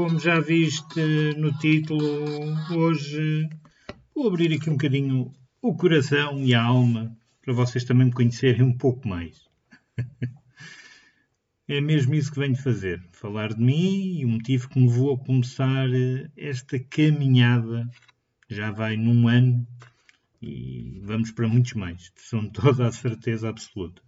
como 0.00 0.18
já 0.18 0.40
viste 0.40 1.34
no 1.36 1.52
título, 1.58 2.02
hoje 2.74 3.46
vou 4.14 4.28
abrir 4.28 4.54
aqui 4.54 4.70
um 4.70 4.72
bocadinho 4.72 5.30
o 5.60 5.76
coração 5.76 6.42
e 6.42 6.54
a 6.54 6.62
alma 6.62 7.14
para 7.42 7.52
vocês 7.52 7.84
também 7.84 8.06
me 8.06 8.12
conhecerem 8.12 8.62
um 8.62 8.72
pouco 8.72 9.06
mais. 9.06 9.46
é 11.68 11.82
mesmo 11.82 12.14
isso 12.14 12.32
que 12.32 12.38
venho 12.38 12.56
fazer, 12.56 13.06
falar 13.12 13.52
de 13.52 13.60
mim 13.60 14.20
e 14.20 14.24
o 14.24 14.28
motivo 14.28 14.70
que 14.70 14.80
me 14.80 14.88
levou 14.88 15.16
a 15.16 15.18
começar 15.18 15.86
esta 16.34 16.78
caminhada 16.78 17.86
já 18.48 18.70
vai 18.70 18.96
num 18.96 19.28
ano 19.28 19.68
e 20.40 20.98
vamos 21.04 21.30
para 21.30 21.46
muitos 21.46 21.74
mais, 21.74 22.10
são 22.16 22.48
toda 22.48 22.86
a 22.86 22.92
certeza 22.92 23.50
absoluta. 23.50 24.00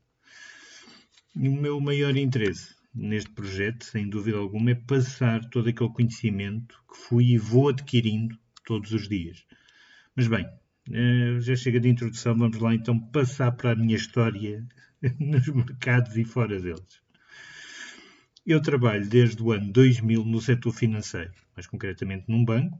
E 1.36 1.50
o 1.50 1.52
meu 1.52 1.78
maior 1.82 2.16
interesse 2.16 2.80
neste 2.94 3.30
projeto, 3.30 3.84
sem 3.84 4.08
dúvida 4.08 4.36
alguma, 4.38 4.70
é 4.70 4.74
passar 4.74 5.44
todo 5.50 5.68
aquele 5.68 5.90
conhecimento 5.90 6.76
que 6.90 6.98
fui 6.98 7.32
e 7.32 7.38
vou 7.38 7.68
adquirindo 7.68 8.38
todos 8.64 8.92
os 8.92 9.08
dias. 9.08 9.44
Mas 10.14 10.28
bem, 10.28 10.46
eh, 10.90 11.38
já 11.40 11.56
chega 11.56 11.80
de 11.80 11.88
introdução, 11.88 12.36
vamos 12.36 12.58
lá 12.58 12.74
então 12.74 12.98
passar 12.98 13.52
para 13.52 13.72
a 13.72 13.76
minha 13.76 13.96
história 13.96 14.66
nos 15.18 15.48
mercados 15.48 16.16
e 16.16 16.24
fora 16.24 16.60
deles. 16.60 17.02
Eu 18.44 18.60
trabalho 18.60 19.08
desde 19.08 19.42
o 19.42 19.52
ano 19.52 19.72
2000 19.72 20.24
no 20.24 20.40
setor 20.40 20.72
financeiro, 20.72 21.32
mais 21.54 21.66
concretamente 21.66 22.24
num 22.28 22.44
banco, 22.44 22.78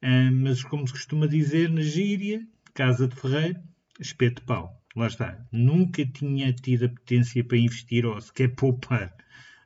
eh, 0.00 0.30
mas 0.30 0.62
como 0.62 0.86
se 0.86 0.92
costuma 0.92 1.26
dizer 1.26 1.68
na 1.68 1.82
gíria, 1.82 2.46
casa 2.72 3.08
de 3.08 3.16
ferreiro, 3.16 3.60
espeto 4.00 4.40
de 4.40 4.46
pau. 4.46 4.83
Lá 4.94 5.06
está. 5.06 5.44
Nunca 5.50 6.06
tinha 6.06 6.52
tido 6.52 6.86
a 6.86 6.88
potência 6.88 7.42
para 7.44 7.58
investir 7.58 8.06
ou 8.06 8.20
sequer 8.20 8.54
poupar 8.54 9.14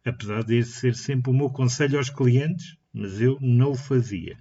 apesar 0.08 0.42
de 0.42 0.62
ser 0.64 0.94
sempre 0.94 1.30
o 1.30 1.34
meu 1.34 1.50
conselho 1.50 1.98
aos 1.98 2.10
clientes, 2.10 2.76
mas 2.92 3.20
eu 3.20 3.38
não 3.40 3.72
o 3.72 3.76
fazia. 3.76 4.38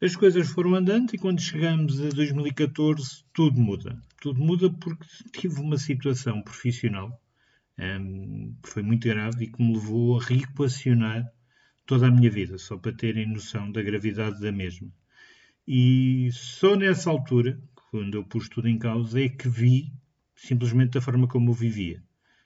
As 0.00 0.16
coisas 0.16 0.48
foram 0.48 0.74
andando 0.74 1.14
e 1.14 1.18
quando 1.18 1.40
chegamos 1.40 2.00
a 2.00 2.08
2014 2.08 3.24
tudo 3.32 3.60
muda. 3.60 4.00
Tudo 4.20 4.40
muda 4.42 4.70
porque 4.70 5.06
tive 5.32 5.60
uma 5.60 5.78
situação 5.78 6.42
profissional 6.42 7.20
um, 7.78 8.54
que 8.62 8.68
foi 8.68 8.82
muito 8.82 9.06
grave 9.08 9.44
e 9.44 9.48
que 9.48 9.62
me 9.62 9.74
levou 9.74 10.18
a 10.18 10.24
reequacionar 10.24 11.24
toda 11.86 12.08
a 12.08 12.10
minha 12.10 12.30
vida, 12.30 12.58
só 12.58 12.76
para 12.76 12.92
terem 12.92 13.28
noção 13.28 13.70
da 13.70 13.82
gravidade 13.82 14.40
da 14.40 14.50
mesma. 14.50 14.88
E 15.66 16.30
só 16.32 16.74
nessa 16.74 17.08
altura, 17.08 17.60
quando 17.92 18.14
eu 18.14 18.24
pus 18.24 18.48
tudo 18.48 18.70
em 18.70 18.78
causa, 18.78 19.22
é 19.22 19.28
que 19.28 19.46
vi 19.46 19.92
simplesmente 20.34 20.96
a 20.96 21.00
forma 21.02 21.28
como 21.28 21.50
eu 21.50 21.54
vivia. 21.54 22.02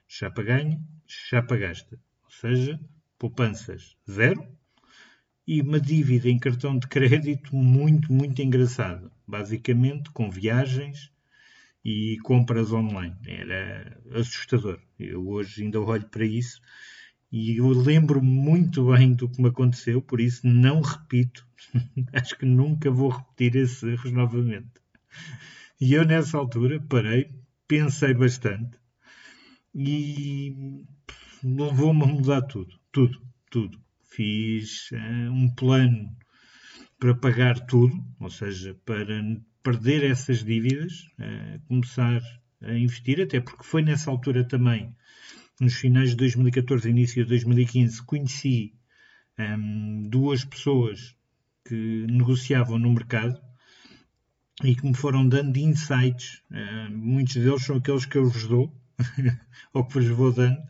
Chapa 0.08 0.42
ganha, 0.42 0.82
chapa 1.06 1.56
gasta. 1.56 2.00
Ou 2.24 2.30
seja, 2.30 2.80
poupanças 3.16 3.96
zero 4.10 4.44
e 5.46 5.62
uma 5.62 5.78
dívida 5.78 6.28
em 6.28 6.36
cartão 6.36 6.76
de 6.76 6.88
crédito 6.88 7.54
muito, 7.54 8.12
muito 8.12 8.42
engraçada. 8.42 9.08
Basicamente 9.24 10.10
com 10.10 10.28
viagens 10.28 11.12
e 11.84 12.18
compras 12.24 12.72
online. 12.72 13.14
Era 13.24 14.00
assustador. 14.14 14.80
Eu 14.98 15.28
hoje 15.28 15.62
ainda 15.62 15.80
olho 15.80 16.08
para 16.08 16.24
isso 16.24 16.60
e 17.30 17.58
eu 17.58 17.68
lembro 17.68 18.20
muito 18.20 18.90
bem 18.90 19.12
do 19.12 19.28
que 19.28 19.40
me 19.40 19.50
aconteceu, 19.50 20.02
por 20.02 20.20
isso 20.20 20.44
não 20.44 20.80
repito. 20.80 21.46
Acho 22.12 22.36
que 22.36 22.44
nunca 22.44 22.90
vou 22.90 23.10
repetir 23.10 23.54
esses 23.54 23.84
erros 23.84 24.10
novamente. 24.10 24.84
E 25.80 25.92
eu 25.92 26.06
nessa 26.06 26.38
altura 26.38 26.80
parei, 26.88 27.30
pensei 27.68 28.14
bastante 28.14 28.78
e 29.74 30.82
levou-me 31.44 32.02
a 32.02 32.06
mudar 32.06 32.42
tudo, 32.42 32.74
tudo, 32.90 33.20
tudo. 33.50 33.78
Fiz 34.04 34.90
uh, 34.92 35.30
um 35.30 35.54
plano 35.54 36.16
para 36.98 37.14
pagar 37.14 37.60
tudo, 37.66 37.94
ou 38.18 38.30
seja, 38.30 38.74
para 38.86 39.22
perder 39.62 40.10
essas 40.10 40.42
dívidas, 40.42 40.92
uh, 41.18 41.60
começar 41.68 42.22
a 42.62 42.72
investir, 42.72 43.20
até 43.20 43.38
porque 43.38 43.64
foi 43.64 43.82
nessa 43.82 44.10
altura 44.10 44.44
também, 44.44 44.96
nos 45.60 45.74
finais 45.74 46.10
de 46.10 46.16
2014 46.16 46.88
início 46.88 47.22
de 47.22 47.28
2015, 47.28 48.02
conheci 48.04 48.74
um, 49.38 49.42
ehm, 49.42 50.08
duas 50.08 50.44
pessoas 50.44 51.14
que 51.66 52.06
negociavam 52.08 52.78
no 52.78 52.92
mercado 52.92 53.38
e 54.64 54.74
que 54.74 54.86
me 54.86 54.94
foram 54.94 55.28
dando 55.28 55.56
insights. 55.56 56.42
Uh, 56.50 56.90
muitos 56.90 57.34
deles 57.34 57.64
são 57.64 57.76
aqueles 57.76 58.06
que 58.06 58.16
eu 58.16 58.28
vos 58.28 58.46
dou, 58.46 58.72
ou 59.72 59.84
que 59.84 59.94
vos 59.94 60.08
vou 60.08 60.32
dando, 60.32 60.62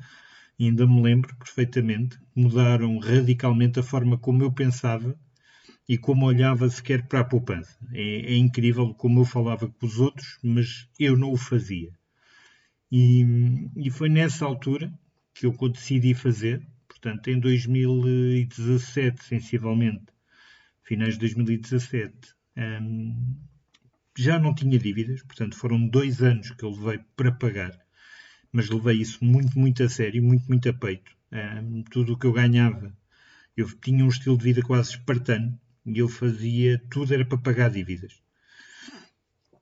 e 0.59 0.67
ainda 0.67 0.87
me 0.87 1.03
lembro 1.03 1.35
perfeitamente, 1.37 2.19
mudaram 2.35 2.99
radicalmente 2.99 3.79
a 3.79 3.83
forma 3.83 4.19
como 4.19 4.43
eu 4.43 4.51
pensava 4.51 5.19
e 5.89 5.97
como 5.97 6.27
olhava 6.27 6.69
sequer 6.69 7.07
para 7.07 7.21
a 7.21 7.25
poupança. 7.25 7.77
É, 7.93 8.33
é 8.33 8.37
incrível 8.37 8.93
como 8.95 9.21
eu 9.21 9.25
falava 9.25 9.69
com 9.69 9.87
os 9.87 10.01
outros, 10.01 10.39
mas 10.43 10.89
eu 10.99 11.17
não 11.17 11.33
o 11.33 11.37
fazia. 11.37 11.93
E, 12.91 13.25
e 13.77 13.91
foi 13.91 14.09
nessa 14.09 14.45
altura 14.45 14.93
que 15.35 15.47
eu 15.47 15.53
decidi 15.69 16.15
fazer, 16.15 16.67
portanto, 16.89 17.29
em 17.29 17.39
2017, 17.39 19.25
sensivelmente, 19.25 20.07
finais 20.83 21.15
de 21.15 21.21
2017, 21.21 22.15
hum, 22.57 23.37
já 24.17 24.39
não 24.39 24.55
tinha 24.55 24.79
dívidas, 24.79 25.23
portanto, 25.23 25.57
foram 25.57 25.87
dois 25.89 26.23
anos 26.23 26.51
que 26.51 26.65
eu 26.65 26.71
levei 26.71 27.01
para 27.17 27.33
pagar 27.33 27.87
mas 28.57 28.71
levei 28.71 28.97
isso 29.03 29.23
muito, 29.23 29.59
muito 29.59 29.83
a 29.83 29.89
sério, 29.89 30.23
muito, 30.23 30.49
muito 30.49 30.67
a 30.67 30.73
peito. 30.73 31.11
Um, 31.31 31.83
tudo 31.83 32.15
o 32.15 32.19
que 32.19 32.27
eu 32.27 32.33
ganhava, 32.33 32.97
eu 33.55 33.69
tinha 33.81 34.03
um 34.03 34.09
estilo 34.09 34.39
de 34.39 34.45
vida 34.45 34.63
quase 34.63 34.93
espartano 34.93 35.61
e 35.85 35.99
eu 35.99 36.09
fazia 36.09 36.83
tudo 36.91 37.13
era 37.13 37.25
para 37.25 37.37
pagar 37.37 37.71
dívidas. 37.71 38.19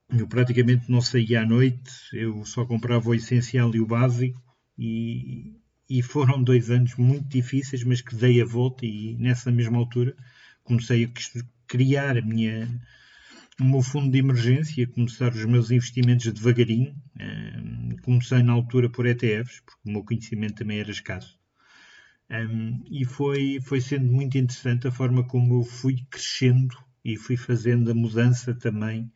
Eu 0.09 0.29
praticamente 0.29 0.89
não 0.89 1.01
saía 1.01 1.43
à 1.43 1.47
noite, 1.47 1.91
eu 2.13 2.45
só 2.45 2.65
comprava 2.65 3.09
o 3.09 3.15
essencial 3.15 3.75
e 3.75 3.81
o 3.81 3.87
básico 3.87 4.41
e, 4.79 5.57
e 5.91 6.01
foram 6.01 6.41
dois 6.41 6.71
anos 6.71 6.95
muito 6.95 7.27
difíceis, 7.27 7.83
mas 7.83 8.01
que 8.01 8.15
dei 8.15 8.41
a 8.41 8.45
volta 8.45 8.87
e 8.87 9.17
nessa 9.17 9.51
mesma 9.51 9.79
altura 9.79 10.15
comecei 10.63 11.05
a 11.05 11.09
criar 11.67 12.17
a 12.17 12.23
minha, 12.23 12.69
o 13.61 13.65
meu 13.65 13.83
fundo 13.83 14.11
de 14.11 14.19
emergência, 14.19 14.87
começar 14.87 15.33
os 15.33 15.45
meus 15.45 15.71
investimentos 15.71 16.33
devagarinho. 16.33 16.95
Comecei 18.03 18.43
na 18.43 18.53
altura 18.53 18.91
por 18.91 19.07
ETFs, 19.07 19.61
porque 19.61 19.89
o 19.89 19.93
meu 19.93 20.05
conhecimento 20.05 20.57
também 20.57 20.81
era 20.81 20.91
escasso. 20.91 21.39
E 22.91 23.05
foi, 23.05 23.61
foi 23.63 23.81
sendo 23.81 24.11
muito 24.13 24.37
interessante 24.37 24.89
a 24.89 24.93
forma 24.93 25.25
como 25.25 25.61
eu 25.61 25.65
fui 25.65 26.05
crescendo 26.11 26.77
e 27.05 27.17
fui 27.17 27.37
fazendo 27.37 27.91
a 27.91 27.95
mudança 27.95 28.55
também 28.55 29.11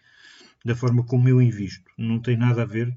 da 0.64 0.76
forma 0.76 1.04
como 1.04 1.28
eu 1.28 1.40
invisto. 1.40 1.90
Não 1.96 2.20
tem 2.20 2.36
nada 2.36 2.62
a 2.62 2.66
ver 2.66 2.96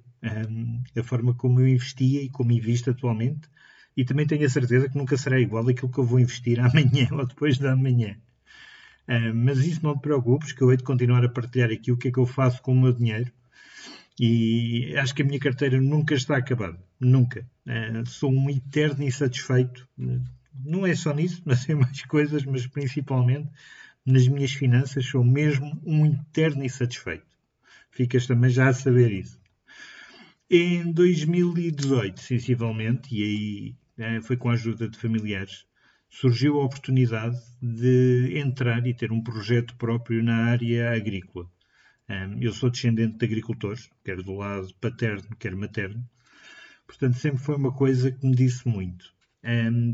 um, 0.50 0.84
a 0.96 1.04
forma 1.04 1.34
como 1.34 1.60
eu 1.60 1.68
investia 1.68 2.22
e 2.22 2.30
como 2.30 2.52
invisto 2.52 2.92
atualmente. 2.92 3.50
E 3.96 4.06
também 4.06 4.28
tenho 4.28 4.46
a 4.46 4.50
certeza 4.50 4.90
que 4.90 4.98
nunca 4.98 5.18
será 5.18 5.40
igual 5.40 5.68
aquilo 5.68 5.92
que 5.92 6.00
eu 6.00 6.06
vou 6.06 6.20
investir 6.20 6.60
amanhã 6.62 7.08
ou 7.12 7.26
depois 7.26 7.58
da 7.58 7.74
amanhã. 7.74 8.16
Uh, 9.12 9.36
mas 9.36 9.58
isso 9.60 9.84
não 9.84 9.94
te 9.94 10.02
preocupes, 10.02 10.54
que 10.54 10.62
eu 10.62 10.72
hei 10.72 10.78
de 10.78 10.84
continuar 10.84 11.26
a 11.26 11.28
partilhar 11.28 11.70
aqui 11.70 11.92
o 11.92 11.98
que 11.98 12.08
é 12.08 12.12
que 12.12 12.18
eu 12.18 12.26
faço 12.26 12.62
com 12.62 12.72
o 12.72 12.82
meu 12.82 12.94
dinheiro. 12.94 13.30
E 14.18 14.96
acho 14.96 15.14
que 15.14 15.22
a 15.22 15.26
minha 15.26 15.40
carteira 15.40 15.82
nunca 15.82 16.14
está 16.14 16.38
acabada. 16.38 16.80
Nunca. 16.98 17.46
Uh, 17.68 18.08
sou 18.08 18.32
um 18.32 18.50
eterno 18.50 19.04
insatisfeito. 19.04 19.86
Não 20.64 20.88
é 20.88 20.96
só 20.96 21.14
nisso, 21.14 21.42
mas 21.46 21.68
em 21.68 21.76
mais 21.76 22.04
coisas, 22.04 22.46
mas 22.46 22.66
principalmente 22.68 23.50
nas 24.06 24.28
minhas 24.30 24.54
finanças 24.54 25.06
sou 25.06 25.26
mesmo 25.26 25.78
um 25.86 26.06
eterno 26.06 26.64
insatisfeito. 26.64 27.26
Ficas 27.92 28.26
também 28.26 28.50
já 28.50 28.70
a 28.70 28.74
saber 28.74 29.12
isso. 29.12 29.38
Em 30.50 30.90
2018, 30.92 32.20
sensivelmente, 32.22 33.14
e 33.14 33.76
aí 33.98 34.18
uh, 34.18 34.22
foi 34.22 34.38
com 34.38 34.50
a 34.50 34.54
ajuda 34.54 34.88
de 34.88 34.98
familiares, 34.98 35.66
surgiu 36.12 36.60
a 36.60 36.66
oportunidade 36.66 37.40
de 37.62 38.38
entrar 38.38 38.86
e 38.86 38.94
ter 38.94 39.14
um 39.14 39.24
projeto 39.24 39.76
próprio 39.78 40.22
na 40.22 40.46
área 40.46 40.92
agrícola. 40.92 41.50
Eu 42.42 42.52
sou 42.52 42.70
descendente 42.70 43.18
de 43.18 43.26
agricultores, 43.26 43.90
quer 44.04 44.22
do 44.22 44.36
lado 44.36 44.68
paterno, 44.82 45.36
quer 45.40 45.56
materno, 45.56 46.06
portanto 46.86 47.16
sempre 47.18 47.42
foi 47.42 47.56
uma 47.56 47.72
coisa 47.72 48.12
que 48.12 48.28
me 48.28 48.36
disse 48.36 48.68
muito. 48.68 49.06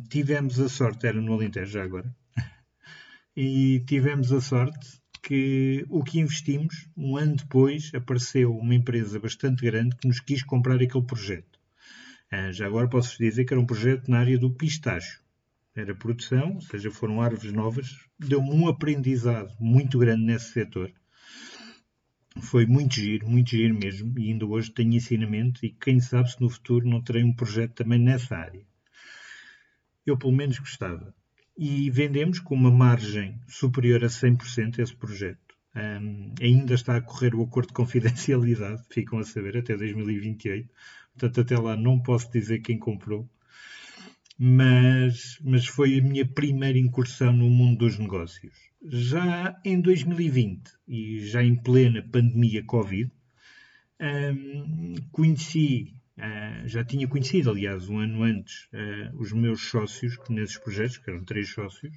tivemos 0.10 0.60
a 0.60 0.68
sorte, 0.68 1.06
era 1.06 1.22
no 1.22 1.34
Alentejo 1.34 1.80
agora, 1.80 2.14
e 3.38 3.84
tivemos 3.86 4.34
a 4.34 4.42
sorte 4.42 5.00
que 5.22 5.86
o 5.88 6.04
que 6.04 6.20
investimos, 6.20 6.90
um 6.98 7.16
ano 7.16 7.36
depois, 7.36 7.92
apareceu 7.94 8.58
uma 8.58 8.74
empresa 8.74 9.20
bastante 9.20 9.64
grande 9.64 9.96
que 9.96 10.08
nos 10.08 10.20
quis 10.20 10.42
comprar 10.42 10.82
aquele 10.82 11.06
projeto. 11.06 11.60
Já 12.52 12.66
agora 12.66 12.90
posso 12.90 13.18
dizer 13.20 13.46
que 13.46 13.54
era 13.54 13.62
um 13.62 13.66
projeto 13.66 14.10
na 14.10 14.20
área 14.20 14.38
do 14.40 14.50
pistacho. 14.50 15.27
Era 15.78 15.96
produção, 15.96 16.56
ou 16.56 16.62
seja, 16.62 16.92
foram 16.92 17.22
árvores 17.22 17.54
novas. 17.54 17.98
Deu-me 18.20 18.52
um 18.52 18.68
aprendizado 18.68 19.56
muito 19.60 20.00
grande 20.00 20.24
nesse 20.24 20.52
setor. 20.52 20.92
Foi 22.42 22.66
muito 22.66 22.96
giro, 22.96 23.30
muito 23.30 23.52
giro 23.52 23.78
mesmo. 23.78 24.18
E 24.18 24.32
ainda 24.32 24.46
hoje 24.46 24.72
tenho 24.72 24.94
ensinamento. 24.94 25.66
E 25.66 25.70
quem 25.70 26.00
sabe 26.00 26.32
se 26.32 26.42
no 26.42 26.50
futuro 26.50 26.90
não 26.90 27.02
terei 27.02 27.24
um 27.24 27.34
projeto 27.34 27.76
também 27.76 28.00
nessa 28.00 28.36
área. 28.36 28.66
Eu, 30.06 30.18
pelo 30.18 30.34
menos, 30.34 30.58
gostava 30.60 31.14
e 31.58 31.90
vendemos 31.90 32.40
com 32.40 32.54
uma 32.54 32.70
margem 32.70 33.40
superior 33.48 34.04
a 34.04 34.08
100% 34.08 34.80
esse 34.80 34.96
projeto. 34.96 35.40
Um, 35.76 36.34
ainda 36.40 36.76
está 36.76 36.96
a 36.96 37.02
correr 37.02 37.34
o 37.34 37.44
acordo 37.44 37.68
de 37.68 37.74
confidencialidade, 37.74 38.84
ficam 38.90 39.20
a 39.20 39.24
saber, 39.24 39.58
até 39.58 39.76
2028. 39.76 40.70
Portanto, 41.14 41.42
até 41.42 41.58
lá 41.58 41.76
não 41.76 42.00
posso 42.00 42.32
dizer 42.32 42.60
quem 42.60 42.78
comprou. 42.78 43.28
Mas, 44.40 45.40
mas 45.44 45.66
foi 45.66 45.98
a 45.98 46.02
minha 46.02 46.26
primeira 46.26 46.78
incursão 46.78 47.34
no 47.34 47.50
mundo 47.50 47.80
dos 47.80 47.98
negócios. 47.98 48.54
Já 48.84 49.60
em 49.66 49.82
2020, 49.82 50.72
e 50.88 51.26
já 51.26 51.44
em 51.44 51.56
plena 51.56 52.04
pandemia 52.04 52.64
Covid, 52.64 53.12
um, 54.00 54.96
conheci 55.12 55.98
Uh, 56.18 56.68
já 56.68 56.84
tinha 56.84 57.08
conhecido, 57.08 57.52
aliás, 57.52 57.90
um 57.90 58.00
ano 58.00 58.24
antes, 58.24 58.64
uh, 58.74 59.16
os 59.20 59.32
meus 59.32 59.62
sócios 59.70 60.18
nesses 60.30 60.58
projetos, 60.58 60.98
que 60.98 61.12
eram 61.12 61.24
três 61.24 61.50
sócios, 61.50 61.96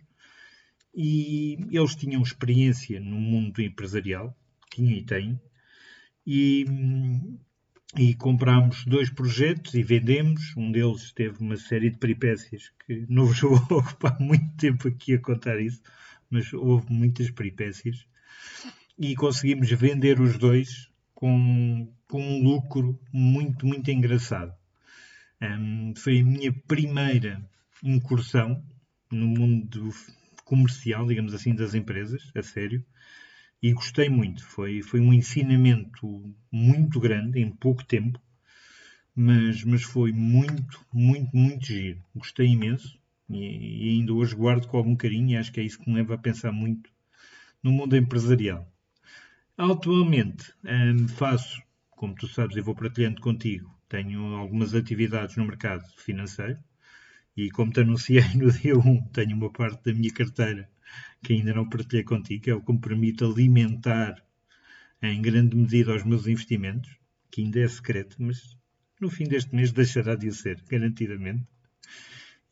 e 0.95 1.57
eles 1.71 1.95
tinham 1.97 2.21
experiência 2.21 3.01
no 3.01 3.17
mundo 3.17 3.63
empresarial, 3.63 4.37
tinham 4.71 4.93
e 4.93 5.05
têm, 5.07 5.41
e, 6.27 6.67
e 7.97 8.15
comprámos 8.15 8.85
dois 8.85 9.11
projetos 9.11 9.75
e 9.75 9.83
vendemos. 9.83 10.55
Um 10.57 10.71
deles 10.71 11.13
teve 11.13 11.39
uma 11.41 11.57
série 11.57 11.91
de 11.91 11.99
peripécias 11.99 12.71
que 12.87 13.05
não 13.09 13.27
vos 13.27 13.41
vou 13.41 13.55
ocupar 13.79 14.19
muito 14.21 14.57
tempo 14.57 14.89
aqui 14.89 15.15
a 15.15 15.19
contar 15.19 15.61
isso, 15.61 15.81
mas 16.31 16.53
houve 16.53 16.93
muitas 16.93 17.31
peripécias. 17.31 18.07
E 18.99 19.15
conseguimos 19.17 19.71
vender 19.71 20.21
os 20.21 20.37
dois 20.39 20.91
com, 21.15 21.93
com 22.07 22.23
um 22.23 22.43
lucro 22.43 22.99
muito, 23.13 23.67
muito 23.67 23.91
engraçado. 23.91 24.55
Um, 25.43 25.95
foi 25.97 26.21
a 26.21 26.25
minha 26.25 26.53
primeira 26.53 27.43
incursão 27.83 28.63
no 29.11 29.27
mundo 29.27 29.89
comercial, 30.45 31.07
digamos 31.07 31.33
assim, 31.33 31.55
das 31.55 31.75
empresas, 31.75 32.31
a 32.35 32.43
sério, 32.43 32.85
e 33.63 33.73
gostei 33.73 34.09
muito. 34.09 34.45
Foi, 34.45 34.83
foi 34.83 35.01
um 35.01 35.13
ensinamento 35.13 36.35
muito 36.51 36.99
grande 36.99 37.41
em 37.41 37.51
pouco 37.51 37.85
tempo, 37.85 38.21
mas, 39.15 39.65
mas 39.65 39.83
foi 39.83 40.13
muito, 40.13 40.85
muito, 40.93 41.37
muito 41.37 41.67
giro. 41.67 42.03
Gostei 42.15 42.47
imenso 42.49 42.99
e, 43.29 43.87
e 43.87 43.91
ainda 43.91 44.13
hoje 44.13 44.35
guardo 44.35 44.67
com 44.67 44.77
algum 44.77 44.97
carinho 44.97 45.31
e 45.31 45.37
acho 45.37 45.53
que 45.53 45.61
é 45.61 45.65
isso 45.65 45.79
que 45.79 45.91
me 45.91 45.97
leva 45.97 46.15
a 46.15 46.19
pensar 46.19 46.53
muito 46.53 46.91
no 47.63 47.71
mundo 47.71 47.97
empresarial. 47.97 48.67
Atualmente 49.57 50.53
um, 50.65 51.07
faço, 51.09 51.63
como 51.91 52.15
tu 52.15 52.27
sabes, 52.27 52.57
e 52.57 52.61
vou 52.63 52.75
partilhando 52.75 53.21
contigo, 53.21 53.71
tenho 53.89 54.35
algumas 54.37 54.75
atividades 54.75 55.37
no 55.37 55.45
mercado 55.45 55.85
financeiro 55.97 56.59
e 57.37 57.51
como 57.51 57.73
te 57.73 57.81
anunciei 57.81 58.25
no 58.37 58.51
dia 58.51 58.79
1, 58.79 59.03
tenho 59.09 59.37
uma 59.37 59.51
parte 59.53 59.85
da 59.85 59.93
minha 59.93 60.13
carteira 60.13 60.71
que 61.23 61.33
ainda 61.35 61.55
não 61.55 61.69
partilhei 61.69 62.05
contigo, 62.05 62.45
que 62.45 62.51
é 62.51 62.55
o 62.55 62.63
que 62.63 62.73
me 62.73 62.81
permite 62.81 63.25
alimentar 63.25 64.23
em 65.03 65.21
grande 65.23 65.57
medida 65.57 65.95
os 65.95 66.05
meus 66.05 66.27
investimentos, 66.27 66.91
que 67.31 67.43
ainda 67.43 67.61
é 67.61 67.69
secreto, 67.69 68.17
mas 68.19 68.57
no 69.01 69.09
fim 69.09 69.25
deste 69.25 69.55
mês 69.55 69.73
deixará 69.73 70.15
de 70.15 70.29
o 70.29 70.33
ser, 70.33 70.63
garantidamente. 70.69 71.47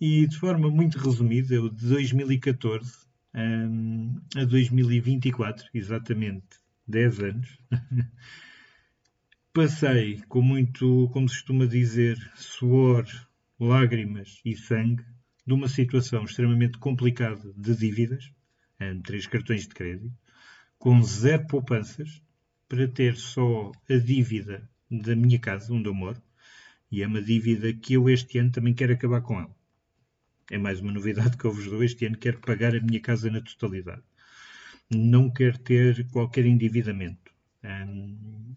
E 0.01 0.27
de 0.27 0.37
forma 0.37 0.71
muito 0.71 0.99
resumida, 0.99 1.55
eu 1.55 1.69
de 1.69 1.87
2014 1.89 3.07
um, 3.35 4.21
a 4.37 4.45
2024, 4.45 5.69
exatamente 5.75 6.47
10 6.87 7.21
anos, 7.21 7.59
passei 9.53 10.23
com 10.29 10.41
muito, 10.41 11.11
como 11.13 11.29
se 11.29 11.37
costuma 11.37 11.67
dizer, 11.67 12.17
suor, 12.37 13.05
lágrimas 13.59 14.41
e 14.45 14.57
sangue 14.57 15.05
de 15.49 15.55
uma 15.55 15.69
situação 15.69 16.25
extremamente 16.25 16.79
complicada 16.79 17.53
de 17.57 17.75
dívidas, 17.75 18.31
três 19.03 19.27
cartões 19.27 19.63
de 19.63 19.75
crédito, 19.75 20.13
com 20.79 21.03
zero 21.03 21.47
poupanças, 21.49 22.23
para 22.69 22.87
ter 22.87 23.17
só 23.17 23.73
a 23.89 23.97
dívida 23.97 24.71
da 24.91 25.17
minha 25.17 25.39
casa, 25.39 25.73
onde 25.73 25.89
eu 25.89 25.95
moro, 25.95 26.23
e 26.93 27.03
é 27.03 27.07
uma 27.07 27.21
dívida 27.21 27.73
que 27.73 27.95
eu 27.95 28.09
este 28.09 28.39
ano 28.39 28.53
também 28.53 28.75
quero 28.75 28.93
acabar 28.93 29.23
com 29.23 29.41
ela. 29.41 29.57
É 30.51 30.59
mais 30.59 30.81
uma 30.81 30.93
novidade 30.93 31.37
que 31.37 31.45
eu 31.45 31.53
vos 31.53 31.65
dou. 31.65 31.83
Este 31.83 32.07
ano 32.07 32.17
quero 32.17 32.39
pagar 32.41 32.77
a 32.77 32.81
minha 32.81 33.01
casa 33.01 33.31
na 33.31 33.41
totalidade 33.41 34.03
não 34.91 35.31
quer 35.31 35.57
ter 35.59 36.07
qualquer 36.09 36.47
endividamento. 36.47 37.33
Um, 37.63 38.55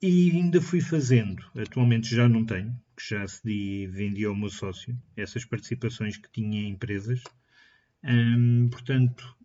e 0.00 0.30
ainda 0.30 0.60
fui 0.60 0.80
fazendo, 0.80 1.44
atualmente 1.56 2.14
já 2.14 2.28
não 2.28 2.44
tenho, 2.44 2.78
que 2.98 3.14
já 3.14 3.26
cedi, 3.28 3.86
vendi 3.86 4.24
ao 4.24 4.34
meu 4.34 4.50
sócio, 4.50 5.00
essas 5.16 5.44
participações 5.44 6.16
que 6.16 6.30
tinha 6.32 6.62
em 6.62 6.70
empresas. 6.70 7.22
Portanto, 8.72 9.36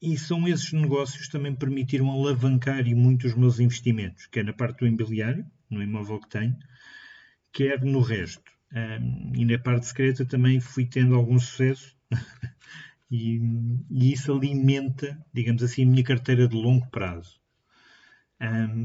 e 0.00 0.16
são 0.18 0.48
esses 0.48 0.72
negócios 0.72 1.26
que 1.26 1.32
também 1.32 1.54
permitiram 1.54 2.10
alavancar 2.10 2.88
e 2.88 2.94
muito 2.94 3.26
os 3.26 3.34
meus 3.34 3.60
investimentos, 3.60 4.26
quer 4.26 4.42
na 4.42 4.54
parte 4.54 4.80
do 4.80 4.86
imobiliário, 4.86 5.46
no 5.68 5.82
imóvel 5.82 6.18
que 6.18 6.30
tenho, 6.30 6.56
quer 7.52 7.84
no 7.84 8.00
resto. 8.00 8.50
E 9.34 9.44
na 9.44 9.58
parte 9.58 9.86
secreta 9.86 10.24
também 10.24 10.58
fui 10.58 10.86
tendo 10.86 11.14
algum 11.14 11.38
sucesso 11.38 11.94
e, 13.10 13.38
e 13.90 14.12
isso 14.12 14.32
alimenta, 14.32 15.22
digamos 15.32 15.62
assim, 15.62 15.82
a 15.82 15.86
minha 15.86 16.02
carteira 16.02 16.48
de 16.48 16.56
longo 16.56 16.90
prazo. 16.90 17.38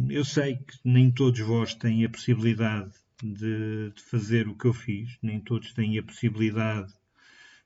Eu 0.10 0.25
sei 0.25 0.57
que 0.57 0.78
nem 0.84 1.10
todos 1.10 1.39
vós 1.39 1.74
têm 1.74 2.04
a 2.04 2.10
possibilidade 2.10 2.92
de, 3.24 3.92
de, 3.92 4.02
fazer 4.02 4.48
o 4.48 4.56
que 4.56 4.66
eu 4.66 4.74
fiz, 4.74 5.18
nem 5.22 5.39
todos 5.39 5.74
têm 5.74 5.98
a 5.98 6.03
possibilidade 6.03 6.94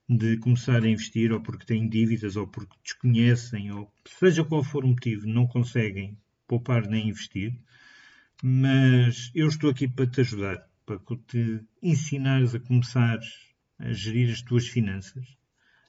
de 0.08 0.38
começar 0.38 0.84
a 0.84 0.90
investir, 0.90 1.32
ou 1.32 1.42
porque 1.42 1.66
têm 1.66 1.88
dívidas, 1.88 2.36
ou 2.36 2.48
porque 2.48 2.76
desconhecem, 2.84 3.72
ou 3.72 3.94
seja 4.06 4.44
qual 4.44 4.64
for 4.64 4.84
o 4.84 4.90
motivo, 4.90 5.28
não 5.28 5.48
conseguem 5.48 6.18
poupar 6.48 6.88
nem 6.88 7.10
investir. 7.10 7.58
Mas 8.44 9.32
eu 9.36 9.48
estou 9.48 9.70
aqui 9.70 9.88
para 9.88 10.08
te 10.08 10.22
ajudar, 10.22 10.68
para 10.86 11.00
te 11.28 11.62
ensinares 11.82 12.56
a 12.56 12.60
começar 12.60 13.20
a 13.80 13.94
gerir 13.94 14.32
as 14.32 14.42
tuas 14.42 14.68
finanças, 14.68 15.26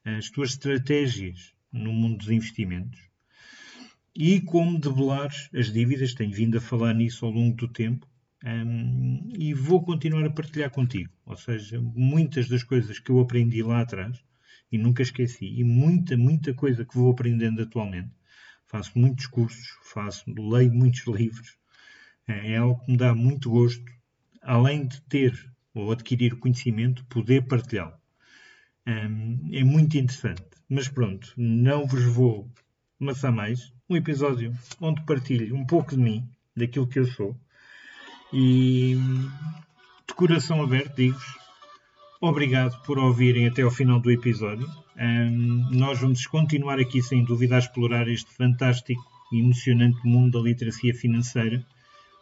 as 0.05 0.31
tuas 0.31 0.51
estratégias 0.51 1.53
no 1.73 1.93
mundo 1.93 2.19
dos 2.19 2.31
investimentos 2.31 3.01
e 4.15 4.41
como 4.41 4.79
debelar 4.79 5.31
as 5.55 5.73
dívidas. 5.73 6.15
Tenho 6.15 6.33
vindo 6.33 6.59
a 6.59 6.61
falar 6.61 6.95
nisso 6.95 7.25
ao 7.25 7.33
longo 7.33 7.57
do 7.57 7.69
tempo 7.69 8.07
um, 8.45 9.29
e 9.37 9.55
vou 9.55 9.83
continuar 9.83 10.25
a 10.25 10.31
partilhar 10.31 10.71
contigo. 10.71 11.11
Ou 11.25 11.37
seja, 11.37 11.81
muitas 11.81 12.49
das 12.49 12.63
coisas 12.63 12.99
que 12.99 13.11
eu 13.11 13.21
aprendi 13.21 13.63
lá 13.63 13.81
atrás 13.81 14.23
e 14.71 14.79
nunca 14.79 15.03
esqueci, 15.03 15.47
e 15.47 15.63
muita, 15.63 16.17
muita 16.17 16.55
coisa 16.55 16.85
que 16.85 16.97
vou 16.97 17.13
aprendendo 17.13 17.63
atualmente. 17.63 18.11
Faço 18.67 18.99
muitos 18.99 19.27
cursos, 19.27 19.69
faço, 19.83 20.25
leio 20.37 20.73
muitos 20.73 21.05
livros. 21.09 21.57
É, 22.27 22.53
é 22.53 22.57
algo 22.57 22.81
que 22.85 22.93
me 22.93 22.97
dá 22.97 23.15
muito 23.15 23.51
gosto, 23.51 23.85
além 24.43 24.87
de 24.87 25.01
ter 25.03 25.53
ou 25.75 25.93
adquirir 25.93 26.37
conhecimento, 26.39 27.05
poder 27.07 27.43
partilhá-lo. 27.43 27.95
Um, 28.87 29.49
é 29.53 29.63
muito 29.63 29.97
interessante. 29.97 30.43
Mas 30.69 30.89
pronto, 30.89 31.33
não 31.37 31.87
vos 31.87 32.03
vou 32.05 32.51
amassar 33.01 33.33
mais. 33.33 33.73
Um 33.89 33.97
episódio 33.97 34.55
onde 34.81 35.05
partilho 35.05 35.55
um 35.55 35.67
pouco 35.67 35.95
de 35.95 36.03
mim, 36.03 36.27
daquilo 36.57 36.87
que 36.89 36.99
eu 36.99 37.05
sou. 37.05 37.39
E 38.33 38.97
de 40.09 40.15
coração 40.15 40.63
aberto, 40.63 40.97
digo-vos, 40.97 41.39
obrigado 42.21 42.81
por 42.83 42.99
ouvirem 42.99 43.47
até 43.47 43.63
ao 43.63 43.71
final 43.71 44.01
do 44.01 44.11
episódio. 44.11 44.67
Um, 44.97 45.69
nós 45.71 46.01
vamos 46.01 46.27
continuar 46.27 46.79
aqui, 46.79 47.03
sem 47.03 47.25
dúvida, 47.25 47.57
a 47.57 47.59
explorar 47.59 48.09
este 48.09 48.33
fantástico 48.35 49.03
e 49.33 49.39
emocionante 49.39 49.99
mundo 50.07 50.39
da 50.39 50.49
literacia 50.49 50.95
financeira, 50.95 51.65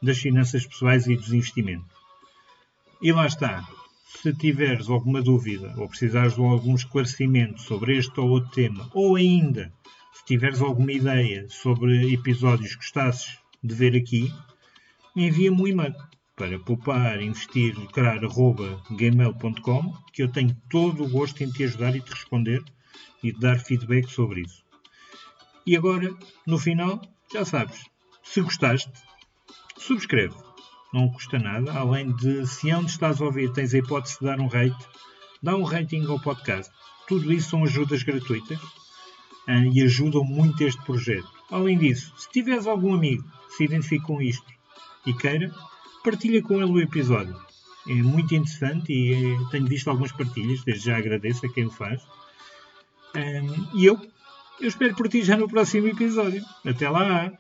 das 0.03 0.19
finanças 0.19 0.67
pessoais 0.67 1.07
e 1.07 1.17
dos 1.17 1.33
investimentos. 1.33 1.95
E 3.01 3.13
lá 3.13 3.27
está, 3.27 3.69
se 4.23 4.33
tiveres 4.35 4.89
alguma 4.89 5.23
dúvida 5.23 5.75
ou 5.77 5.89
precisares 5.89 6.35
de 6.35 6.43
algum 6.43 6.75
esclarecimento 6.75 7.61
sobre 7.61 7.97
este 7.97 8.19
ou 8.19 8.31
outro 8.31 8.51
tema, 8.51 8.91
ou 8.93 9.17
ainda 9.17 9.73
se 10.13 10.25
tiveres 10.25 10.61
alguma 10.61 10.93
ideia 10.93 11.47
sobre 11.49 12.13
episódios 12.13 12.71
que 12.71 12.79
gostasses 12.79 13.39
de 13.63 13.75
ver 13.75 13.97
aqui, 13.97 14.33
envia-me 15.17 15.61
um 15.61 15.67
e-mail 15.67 15.95
para 16.37 16.59
poupar, 16.59 17.21
investir, 17.21 17.79
lucrar, 17.79 18.25
arroba, 18.25 18.83
gmail.com, 18.91 19.93
que 20.13 20.23
eu 20.23 20.29
tenho 20.33 20.57
todo 20.71 21.05
o 21.05 21.09
gosto 21.09 21.43
em 21.43 21.51
te 21.51 21.65
ajudar 21.65 21.95
e 21.95 22.01
te 22.01 22.11
responder 22.11 22.65
e 23.23 23.33
de 23.33 23.39
dar 23.39 23.59
feedback 23.59 24.09
sobre 24.11 24.43
isso. 24.43 24.65
E 25.67 25.77
agora, 25.77 26.15
no 26.47 26.59
final, 26.59 27.01
já 27.33 27.45
sabes, 27.45 27.85
se 28.23 28.41
gostaste, 28.41 28.91
subscreve. 29.77 30.35
Não 30.93 31.11
custa 31.11 31.39
nada, 31.39 31.73
além 31.73 32.11
de, 32.17 32.47
se 32.47 32.73
onde 32.73 32.91
estás 32.91 33.21
a 33.21 33.25
ouvir 33.25 33.53
tens 33.53 33.75
a 33.75 33.79
hipótese 33.79 34.19
de 34.19 34.25
dar 34.25 34.41
um 34.41 34.49
rate, 34.49 34.89
dá 35.43 35.55
um 35.57 35.63
rating 35.63 36.07
ao 36.07 36.19
podcast. 36.21 36.73
Tudo 37.07 37.33
isso 37.33 37.51
são 37.51 37.65
ajudas 37.65 38.03
gratuitas 38.03 38.59
uh, 38.61 39.73
e 39.73 39.83
ajudam 39.83 40.25
muito 40.25 40.65
este 40.65 40.83
projeto. 40.85 41.29
Além 41.51 41.77
disso, 41.77 42.13
se 42.17 42.31
tiveres 42.31 42.67
algum 42.67 42.95
amigo 42.95 43.23
que 43.49 43.55
se 43.55 43.65
identifique 43.65 44.07
com 44.07 44.23
isto 44.23 44.60
e 45.07 45.15
queira, 45.15 45.51
partilha 46.05 46.43
com 46.43 46.55
ele 46.55 46.73
o 46.73 46.81
episódio. 46.81 47.37
É 47.89 47.95
muito 47.95 48.35
interessante 48.35 48.93
e 48.93 49.15
é, 49.15 49.51
tenho 49.51 49.67
visto 49.67 49.89
algumas 49.89 50.13
partilhas, 50.13 50.63
desde 50.65 50.87
já 50.87 50.99
agradeço 50.99 51.47
a 51.47 51.49
quem 51.49 51.67
o 51.67 51.71
faz. 51.71 52.03
Um, 53.17 53.79
e 53.79 53.87
eu, 53.87 53.99
eu 54.61 54.69
espero 54.69 54.95
por 54.95 55.09
ti 55.09 55.23
já 55.23 55.37
no 55.37 55.49
próximo 55.49 55.89
episódio. 55.89 56.45
Até 56.65 56.89
lá! 56.89 57.33